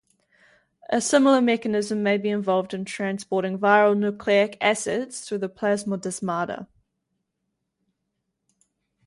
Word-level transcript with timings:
A 0.89 0.99
similar 0.99 1.41
mechanism 1.41 2.01
may 2.01 2.17
be 2.17 2.27
involved 2.29 2.73
in 2.73 2.85
transporting 2.85 3.59
viral 3.59 3.95
nucleic 3.95 4.57
acids 4.59 5.21
through 5.29 5.37
the 5.37 5.47
plasmodesmata. 5.47 6.65